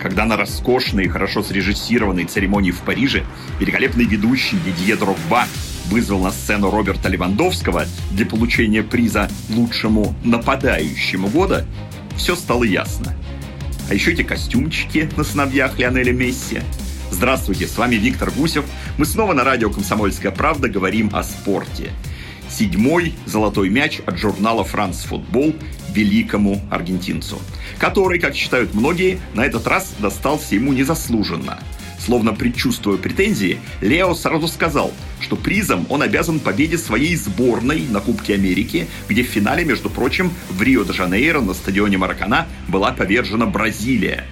Когда 0.00 0.24
на 0.24 0.36
роскошной 0.36 1.04
и 1.04 1.08
хорошо 1.08 1.42
срежиссированной 1.42 2.24
церемонии 2.24 2.70
в 2.70 2.80
Париже 2.80 3.24
великолепный 3.58 4.06
ведущий 4.06 4.56
Дидье 4.56 4.96
Дрогба 4.96 5.46
вызвал 5.90 6.22
на 6.22 6.30
сцену 6.30 6.70
Роберта 6.70 7.08
Левандовского 7.08 7.84
для 8.12 8.24
получения 8.24 8.82
приза 8.82 9.28
лучшему 9.50 10.14
нападающему 10.24 11.28
года, 11.28 11.66
все 12.16 12.34
стало 12.34 12.64
ясно. 12.64 13.14
А 13.90 13.94
еще 13.94 14.12
эти 14.12 14.22
костюмчики 14.22 15.10
на 15.16 15.24
сыновьях 15.24 15.78
Лионеля 15.78 16.12
Месси. 16.12 16.60
Здравствуйте, 17.10 17.66
с 17.66 17.76
вами 17.76 17.96
Виктор 17.96 18.30
Гусев. 18.30 18.64
Мы 18.96 19.04
снова 19.04 19.34
на 19.34 19.44
радио 19.44 19.68
«Комсомольская 19.68 20.30
правда» 20.30 20.68
говорим 20.68 21.10
о 21.12 21.22
спорте. 21.24 21.90
Седьмой 22.48 23.14
золотой 23.26 23.68
мяч 23.68 24.00
от 24.06 24.16
журнала 24.16 24.64
«Франс 24.64 25.02
Футбол» 25.02 25.54
великому 25.94 26.60
аргентинцу, 26.70 27.40
который, 27.78 28.18
как 28.18 28.34
считают 28.34 28.74
многие, 28.74 29.20
на 29.34 29.44
этот 29.44 29.66
раз 29.66 29.94
достался 29.98 30.54
ему 30.54 30.72
незаслуженно. 30.72 31.60
Словно 31.98 32.32
предчувствуя 32.32 32.96
претензии, 32.96 33.58
Лео 33.82 34.14
сразу 34.14 34.48
сказал, 34.48 34.92
что 35.20 35.36
призом 35.36 35.86
он 35.90 36.02
обязан 36.02 36.40
победе 36.40 36.78
своей 36.78 37.14
сборной 37.14 37.82
на 37.88 38.00
Кубке 38.00 38.34
Америки, 38.34 38.88
где 39.08 39.22
в 39.22 39.26
финале, 39.26 39.64
между 39.64 39.90
прочим, 39.90 40.32
в 40.48 40.62
Рио-де-Жанейро 40.62 41.40
на 41.42 41.52
стадионе 41.52 41.98
Маракана 41.98 42.46
была 42.68 42.92
повержена 42.92 43.44
Бразилия. 43.44 44.24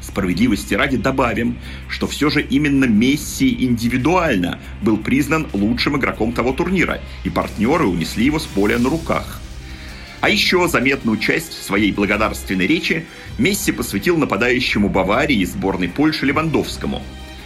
Справедливости 0.00 0.74
ради 0.74 0.96
добавим, 0.96 1.58
что 1.88 2.08
все 2.08 2.28
же 2.28 2.42
именно 2.42 2.86
Месси 2.86 3.64
индивидуально 3.64 4.58
был 4.82 4.96
признан 4.96 5.46
лучшим 5.52 5.96
игроком 5.96 6.32
того 6.32 6.52
турнира, 6.52 7.00
и 7.22 7.30
партнеры 7.30 7.86
унесли 7.86 8.24
его 8.24 8.40
с 8.40 8.46
поля 8.46 8.78
на 8.78 8.90
руках. 8.90 9.40
А 10.22 10.30
еще 10.30 10.68
заметную 10.68 11.18
часть 11.18 11.64
своей 11.64 11.90
благодарственной 11.90 12.68
речи 12.68 13.04
Месси 13.38 13.72
посвятил 13.72 14.16
нападающему 14.16 14.88
Баварии 14.88 15.40
и 15.40 15.44
сборной 15.44 15.88
Польши 15.88 16.26
Левандовскому, 16.26 17.02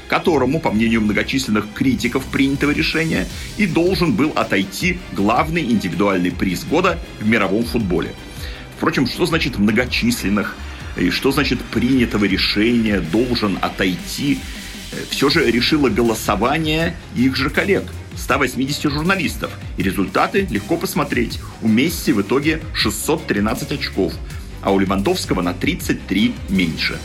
которому, 0.09 0.61
по 0.61 0.71
мнению 0.71 1.01
многочисленных 1.01 1.73
критиков 1.73 2.23
принятого 2.27 2.73
решения, 2.73 3.27
и 3.57 3.67
должен 3.67 4.13
был 4.13 4.31
отойти 4.37 4.99
главный 5.13 5.63
индивидуальный 5.63 6.31
приз 6.31 6.65
года 6.65 6.99
в 7.19 7.27
мировом 7.27 7.65
футболе. 7.65 8.15
Впрочем, 8.77 9.07
что 9.07 9.25
значит 9.25 9.57
многочисленных 9.57 10.55
и 10.99 11.09
что 11.09 11.33
значит 11.33 11.63
принятого 11.63 12.27
решения 12.27 13.01
должен 13.01 13.59
отойти, 13.63 14.39
э, 14.93 14.97
все 15.09 15.31
же 15.31 15.51
решило 15.51 15.89
голосование 15.89 16.95
их 17.15 17.37
же 17.37 17.49
коллег– 17.49 17.85
180 18.17 18.91
журналистов. 18.91 19.51
И 19.77 19.83
результаты 19.83 20.47
легко 20.51 20.77
посмотреть. 20.77 21.41
У 21.63 21.69
Месси 21.69 22.13
в 22.13 22.23
итоге 22.23 22.61
613 22.75 23.73
очков, 23.73 24.13
а 24.63 24.73
у 24.73 24.79
Левандовского 24.79 25.43
на 25.43 25.55
33 25.55 26.35
меньше. 26.49 26.99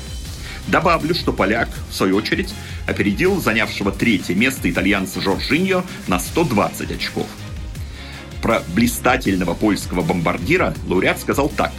Добавлю, 0.67 1.15
что 1.15 1.33
поляк, 1.33 1.69
в 1.89 1.93
свою 1.93 2.15
очередь, 2.15 2.53
опередил 2.87 3.41
занявшего 3.41 3.91
третье 3.91 4.35
место 4.35 4.69
итальянца 4.69 5.21
Жоржиньо 5.21 5.83
на 6.07 6.19
120 6.19 6.91
очков. 6.91 7.27
Про 8.41 8.61
блистательного 8.73 9.53
польского 9.53 10.01
бомбардира 10.01 10.73
лауреат 10.87 11.19
сказал 11.19 11.49
так. 11.49 11.71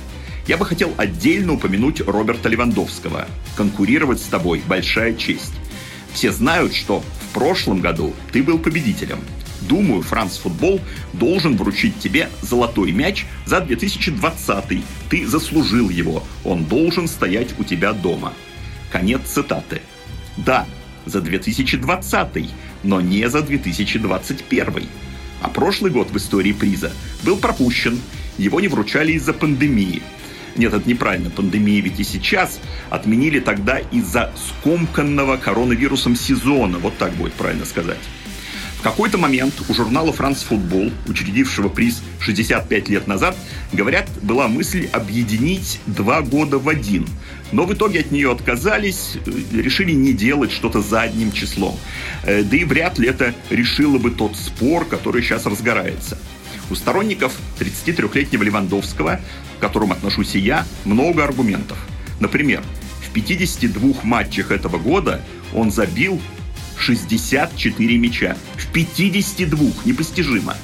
«Я 0.47 0.57
бы 0.57 0.67
хотел 0.67 0.93
отдельно 0.97 1.55
упомянуть 1.55 2.01
Роберта 2.01 2.49
Левандовского. 2.49 3.27
Конкурировать 3.57 4.21
с 4.21 4.25
тобой– 4.25 4.63
большая 4.67 5.15
честь. 5.15 5.55
Все 6.13 6.31
знают, 6.33 6.75
что 6.75 7.03
прошлом 7.33 7.81
году 7.81 8.15
ты 8.33 8.43
был 8.43 8.59
победителем. 8.59 9.19
Думаю, 9.63 10.03
Франц 10.03 10.39
Футбол 10.39 10.81
должен 11.13 11.57
вручить 11.57 11.99
тебе 11.99 12.29
золотой 12.43 12.93
мяч 12.93 13.27
за 13.47 13.61
2020. 13.61 14.83
Ты 15.09 15.27
заслужил 15.27 15.89
его. 15.89 16.25
Он 16.45 16.65
должен 16.65 17.07
стоять 17.07 17.59
у 17.59 17.65
тебя 17.65 17.93
дома. 17.93 18.33
Конец 18.91 19.23
цитаты. 19.27 19.83
Да, 20.37 20.67
за 21.07 21.21
2020, 21.21 22.51
но 22.83 23.01
не 23.01 23.29
за 23.29 23.43
2021. 23.43 24.89
А 25.41 25.49
прошлый 25.49 25.91
год 25.91 26.11
в 26.11 26.17
истории 26.17 26.53
приза 26.53 26.93
был 27.23 27.37
пропущен. 27.37 28.01
Его 28.39 28.61
не 28.61 28.69
вручали 28.69 29.13
из-за 29.13 29.33
пандемии. 29.33 30.03
Нет, 30.57 30.75
это 30.75 30.89
неправильно. 30.89 31.31
Пандемия 31.31 31.81
ведь 31.81 32.01
и 32.01 32.05
сейчас 32.05 32.61
отменили 32.91 33.41
тогда 33.41 33.79
из-за 33.79 34.33
скомканного 34.37 35.37
коронавирусом 35.37 36.17
сезона. 36.17 36.79
Вот 36.79 36.97
так 36.99 37.13
будет 37.13 37.33
правильно 37.33 37.65
сказать. 37.65 37.99
В 38.83 38.85
какой-то 38.85 39.17
момент 39.17 39.55
у 39.69 39.75
журнала 39.75 40.13
«Франц 40.13 40.43
Футбол», 40.43 40.91
учредившего 41.07 41.69
приз 41.69 42.03
65 42.19 42.89
лет 42.89 43.07
назад, 43.07 43.37
говорят, 43.73 44.09
была 44.23 44.49
мысль 44.49 44.89
объединить 44.93 45.79
два 45.87 46.21
года 46.21 46.59
в 46.59 46.69
один. 46.69 47.07
Но 47.53 47.65
в 47.65 47.73
итоге 47.73 48.01
от 48.01 48.11
нее 48.11 48.33
отказались, 48.33 49.19
э, 49.25 49.31
решили 49.53 49.93
не 49.93 50.13
делать 50.13 50.51
что-то 50.51 50.83
задним 50.83 51.31
числом. 51.31 51.79
Э, 52.25 52.43
да 52.43 52.57
и 52.57 52.65
вряд 52.65 52.99
ли 52.99 53.07
это 53.07 53.35
решило 53.51 53.99
бы 53.99 54.11
тот 54.11 54.35
спор, 54.35 54.85
который 54.85 55.23
сейчас 55.23 55.47
разгорается. 55.47 56.19
У 56.73 56.75
сторонников 56.75 57.39
33-летнего 57.59 58.45
Левандовского, 58.45 59.21
к 59.59 59.61
которому 59.61 59.93
отношусь 59.93 60.35
и 60.37 60.39
я, 60.39 60.67
много 60.87 61.23
аргументов. 61.23 61.77
Например, 62.19 62.63
в 63.07 63.13
52 63.13 63.97
матчах 64.05 64.51
этого 64.51 64.79
года 64.79 65.21
он 65.53 65.71
забил 65.71 66.19
64 66.79 67.99
мяча. 67.99 68.39
В 68.57 68.73
52! 68.73 69.59
Непостижимо. 69.85 70.57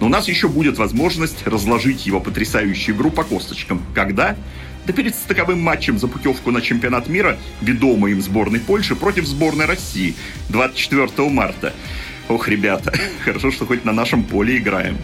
Но 0.00 0.06
у 0.06 0.08
нас 0.08 0.28
еще 0.28 0.48
будет 0.48 0.78
возможность 0.78 1.46
разложить 1.46 2.06
его 2.06 2.18
потрясающую 2.18 2.96
игру 2.96 3.10
по 3.10 3.22
косточкам. 3.22 3.84
Когда? 3.94 4.34
Да 4.86 4.94
перед 4.94 5.14
стыковым 5.14 5.60
матчем 5.60 5.98
за 5.98 6.08
путевку 6.08 6.50
на 6.52 6.62
чемпионат 6.62 7.08
мира, 7.08 7.38
ведомой 7.60 8.12
им 8.12 8.22
сборной 8.22 8.60
Польши 8.60 8.96
против 8.96 9.26
сборной 9.26 9.66
России 9.66 10.14
24 10.48 11.28
марта. 11.28 11.74
Ох, 12.28 12.48
ребята, 12.48 12.92
хорошо, 13.24 13.50
что 13.50 13.66
хоть 13.66 13.84
на 13.84 13.92
нашем 13.92 14.24
поле 14.24 14.58
играем. 14.58 14.96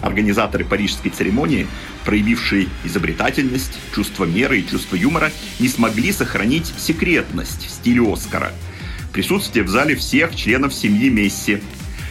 Организаторы 0.00 0.64
парижской 0.64 1.12
церемонии, 1.12 1.68
проявившие 2.04 2.68
изобретательность, 2.84 3.78
чувство 3.94 4.24
меры 4.24 4.58
и 4.58 4.66
чувство 4.66 4.96
юмора, 4.96 5.30
не 5.60 5.68
смогли 5.68 6.10
сохранить 6.10 6.72
секретность 6.76 7.66
в 7.66 7.70
стиле 7.70 8.02
Оскара. 8.12 8.52
Присутствие 9.12 9.64
в 9.64 9.68
зале 9.68 9.94
всех 9.94 10.34
членов 10.34 10.74
семьи 10.74 11.08
Месси, 11.08 11.62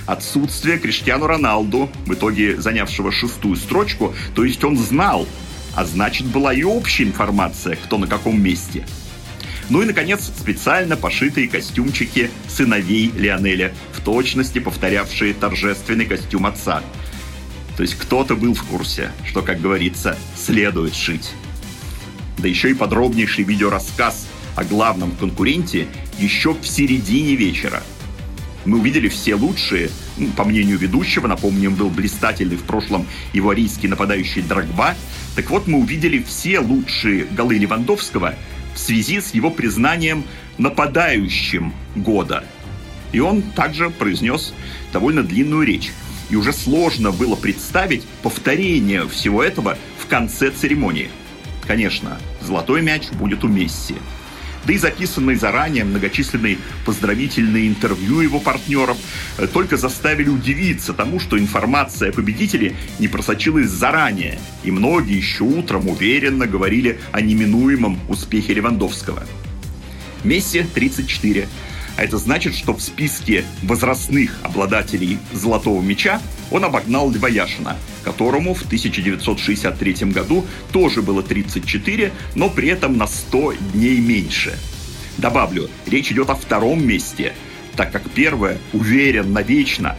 отсутствие 0.06 0.80
Криштиану 0.80 1.28
Роналду, 1.28 1.90
в 2.06 2.14
итоге 2.14 2.62
занявшего 2.62 3.12
шестую 3.12 3.58
строчку, 3.58 4.16
то 4.36 4.46
есть 4.46 4.64
он 4.64 4.78
знал, 4.78 5.28
а 5.76 5.84
значит 5.84 6.28
была 6.28 6.54
и 6.54 6.64
общая 6.64 7.04
информация, 7.04 7.76
кто 7.76 7.98
на 7.98 8.08
каком 8.08 8.42
месте– 8.42 8.86
ну 9.70 9.82
и, 9.82 9.86
наконец, 9.86 10.32
специально 10.38 10.98
пошитые 10.98 11.48
костюмчики 11.48 12.30
сыновей 12.48 13.12
Лионеля, 13.16 13.74
в 13.94 14.02
точности 14.02 14.60
повторявшие 14.60 15.34
торжественный 15.34 16.06
костюм 16.06 16.46
отца. 16.46 16.84
То 17.78 17.84
есть 17.84 17.96
кто-то 17.96 18.36
был 18.36 18.54
в 18.54 18.64
курсе, 18.64 19.12
что, 19.26 19.42
как 19.42 19.62
говорится, 19.62 20.18
следует 20.36 20.94
шить. 20.94 21.32
Да 22.38 22.48
еще 22.48 22.72
и 22.72 22.74
подробнейший 22.74 23.44
видеорассказ 23.44 24.28
о 24.56 24.64
главном 24.64 25.12
конкуренте 25.12 25.88
еще 26.20 26.54
в 26.54 26.66
середине 26.68 27.36
вечера. 27.36 27.82
Мы 28.66 28.78
увидели 28.78 29.08
все 29.08 29.34
лучшие, 29.36 29.90
ну, 30.18 30.28
по 30.28 30.44
мнению 30.44 30.78
ведущего, 30.78 31.28
напомним, 31.28 31.74
был 31.74 31.90
блистательный 31.90 32.58
в 32.58 32.64
прошлом 32.64 33.08
иварийский 33.34 33.90
нападающий 33.90 34.44
Драгба. 34.44 34.96
Так 35.36 35.50
вот, 35.50 35.68
мы 35.68 35.80
увидели 35.80 36.22
все 36.22 36.60
лучшие 36.60 37.26
голы 37.26 37.58
Левандовского– 37.58 38.36
в 38.74 38.80
связи 38.80 39.20
с 39.22 39.34
его 39.34 39.50
признанием 39.50 40.24
нападающим 40.58 41.74
года. 41.96 42.44
И 43.12 43.20
он 43.20 43.42
также 43.42 43.90
произнес 43.90 44.54
довольно 44.94 45.24
длинную 45.24 45.64
речь. 45.64 45.92
И 46.30 46.36
уже 46.36 46.54
сложно 46.54 47.12
было 47.12 47.36
представить 47.36 48.06
повторение 48.24 49.08
всего 49.08 49.44
этого 49.44 49.78
в 49.98 50.08
конце 50.08 50.52
церемонии. 50.52 51.10
Конечно, 51.68 52.18
золотой 52.42 52.82
мяч 52.82 53.10
будет 53.12 53.44
у 53.44 53.48
Месси– 53.48 53.96
да 54.66 54.74
и 54.74 54.78
записанные 54.78 55.38
заранее 55.38 55.84
многочисленные 55.84 56.58
поздравительные 56.86 57.68
интервью 57.68 58.22
его 58.22 58.40
партнеров 58.40 58.98
э, 59.38 59.48
только 59.48 59.78
заставили 59.78 60.30
удивиться 60.30 60.94
тому, 60.94 61.20
что 61.20 61.38
информация 61.38 62.10
о 62.10 62.14
победителе 62.14 62.76
не 63.00 63.08
просочилась 63.08 63.70
заранее, 63.70 64.40
и 64.64 64.72
многие 64.72 65.18
еще 65.18 65.44
утром 65.44 65.88
уверенно 65.90 66.48
говорили 66.48 67.00
о 67.12 67.22
неминуемом 67.22 68.00
успехе 68.10 68.54
Левандовского. 68.54 69.24
Месси 70.24 70.64
34, 70.64 71.48
А 71.98 72.04
это 72.04 72.18
значит, 72.18 72.56
что 72.56 72.74
в 72.74 72.82
списке 72.82 73.44
возрастных 73.64 74.38
обладателей 74.44 75.18
«Золотого 75.34 75.82
мяча» 75.82 76.22
он 76.52 76.64
обогнал 76.64 77.12
Льва 77.12 77.28
Яшина, 77.28 77.76
которому 78.04 78.54
в 78.54 78.64
1963 78.64 80.12
году 80.12 80.46
тоже 80.72 81.02
было 81.02 81.24
34, 81.24 82.12
но 82.36 82.50
при 82.50 82.70
этом 82.70 82.98
на 82.98 83.08
100 83.08 83.54
дней 83.74 84.00
меньше. 84.00 84.58
Добавлю, 85.18 85.70
речь 85.86 86.12
идет 86.12 86.30
о 86.30 86.36
втором 86.36 86.86
месте, 86.86 87.34
так 87.76 87.92
как 87.92 88.10
первое, 88.10 88.58
уверен, 88.74 89.34
навечно, 89.34 89.98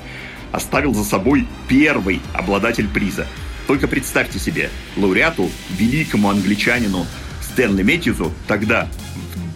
оставил 0.50 0.94
за 0.94 1.04
собой 1.04 1.46
первый 1.68 2.20
обладатель 2.34 2.88
приза. 2.88 3.26
Только 3.66 3.88
представьте 3.88 4.38
себе, 4.38 4.70
лауреату, 4.96 5.50
великому 5.78 6.30
англичанину 6.30 7.06
Стэнли 7.40 7.82
Мэтьюзу 7.82 8.32
тогда, 8.46 8.88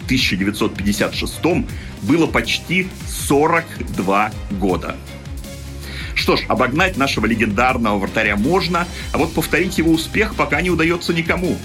в 0.01 0.05
1956 0.05 1.33
было 2.03 2.27
почти 2.27 2.87
42 3.27 4.31
года. 4.51 4.95
Что 6.27 6.35
ж, 6.35 6.43
обогнать 6.49 6.97
нашего 6.97 7.25
легендарного 7.25 7.99
вратаря 7.99 8.35
можно, 8.35 8.85
а 9.13 9.17
вот 9.17 9.33
повторить 9.33 9.77
его 9.77 9.93
успех 9.93 10.35
пока 10.35 10.59
не 10.59 10.69
удается 10.69 11.13
никому. 11.13 11.57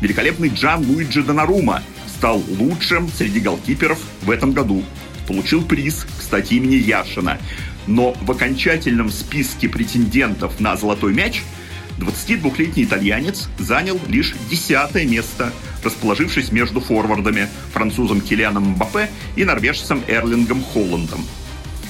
Великолепный 0.00 0.48
Джан 0.48 0.86
Луиджи 0.88 1.22
Донарума 1.22 1.82
стал 2.16 2.42
лучшим 2.58 3.10
среди 3.10 3.40
голкиперов 3.40 3.98
в 4.22 4.30
этом 4.30 4.52
году. 4.52 4.82
Получил 5.28 5.60
приз, 5.60 6.06
кстати, 6.18 6.54
имени 6.54 6.76
Яшина. 6.76 7.38
Но 7.86 8.14
в 8.22 8.30
окончательном 8.30 9.10
списке 9.10 9.68
претендентов 9.68 10.60
на 10.60 10.78
«Золотой 10.78 11.12
мяч» 11.12 11.42
22-летний 11.98 12.84
итальянец 12.84 13.50
занял 13.58 14.00
лишь 14.08 14.34
десятое 14.48 15.04
место, 15.04 15.52
расположившись 15.84 16.52
между 16.52 16.80
форвардами 16.80 17.50
французом 17.74 18.22
Килианом 18.22 18.70
Мбаппе 18.70 19.10
и 19.36 19.44
норвежцем 19.44 20.02
Эрлингом 20.08 20.64
Холландом. 20.64 21.22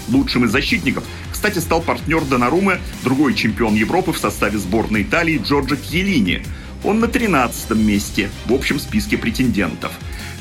Лучшим 0.09 0.45
из 0.45 0.51
защитников, 0.51 1.05
кстати, 1.47 1.65
стал 1.65 1.81
партнер 1.81 2.25
Донарумы, 2.25 2.81
другой 3.05 3.33
чемпион 3.33 3.77
Европы 3.77 4.13
в 4.13 4.19
составе 4.19 4.59
сборной 4.59 5.03
Италии 5.03 5.41
Джорджо 5.41 5.77
Кьелини. 5.77 6.43
Он 6.83 6.99
на 6.99 7.07
13 7.07 7.71
месте 7.77 8.31
в 8.47 8.53
общем 8.53 8.81
списке 8.81 9.17
претендентов. 9.17 9.93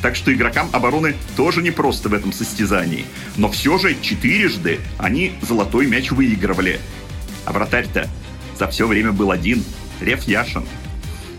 Так 0.02 0.16
что 0.16 0.34
игрокам 0.34 0.68
обороны 0.72 1.13
тоже 1.38 1.62
не 1.62 1.69
просто 1.69 2.10
в 2.10 2.16
этом 2.16 2.34
состязании. 2.34 3.06
Но 3.38 3.52
все 3.52 3.78
же 3.78 3.96
четырежды 4.02 4.80
они 4.98 5.34
золотой 5.44 5.86
мяч 5.86 6.10
выигрывали. 6.10 6.80
А 7.46 7.54
вратарь-то 7.54 8.10
за 8.58 8.68
все 8.68 8.88
время 8.88 9.12
был 9.12 9.30
один– 9.30 9.63
Лев 10.01 10.24
Яшин. 10.24 10.66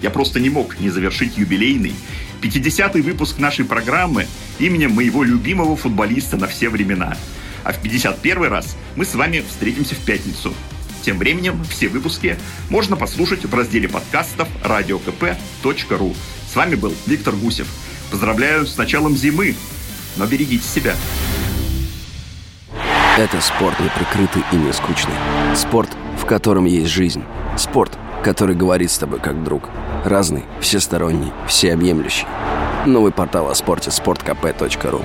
Я 0.00 0.10
просто 0.10 0.38
не 0.38 0.48
мог 0.48 0.78
не 0.78 0.90
завершить 0.90 1.38
юбилейный 1.38 1.94
50-й 2.40 3.00
выпуск 3.00 3.40
нашей 3.40 3.64
программы 3.64 4.28
именем 4.60 4.92
моего 4.92 5.24
любимого 5.24 5.76
футболиста 5.76 6.36
на 6.36 6.46
все 6.46 6.68
времена. 6.68 7.16
А 7.66 7.72
в 7.72 7.78
51 7.80 8.44
раз 8.44 8.76
мы 8.94 9.04
с 9.04 9.16
вами 9.16 9.40
встретимся 9.40 9.96
в 9.96 9.98
пятницу. 9.98 10.54
Тем 11.02 11.18
временем 11.18 11.64
все 11.64 11.88
выпуски 11.88 12.38
можно 12.70 12.94
послушать 12.94 13.44
в 13.44 13.52
разделе 13.52 13.88
подкастов 13.88 14.46
radiokp.ru. 14.62 16.16
С 16.48 16.54
вами 16.54 16.76
был 16.76 16.94
Виктор 17.06 17.34
Гусев. 17.34 17.66
Поздравляю 18.12 18.66
с 18.66 18.76
началом 18.76 19.16
зимы, 19.16 19.56
но 20.16 20.26
берегите 20.26 20.64
себя. 20.64 20.94
Это 23.18 23.40
спорт 23.40 23.80
неприкрытый 23.80 24.44
и 24.52 24.56
не 24.56 24.72
скучный. 24.72 25.14
Спорт, 25.56 25.90
в 26.20 26.24
котором 26.24 26.66
есть 26.66 26.92
жизнь. 26.92 27.24
Спорт, 27.58 27.98
который 28.22 28.54
говорит 28.54 28.92
с 28.92 28.98
тобой 28.98 29.18
как 29.18 29.42
друг. 29.42 29.70
Разный, 30.04 30.44
всесторонний, 30.60 31.32
всеобъемлющий. 31.48 32.28
Новый 32.86 33.10
портал 33.10 33.50
о 33.50 33.56
спорте– 33.56 33.90
sportkp.ru 33.90 35.04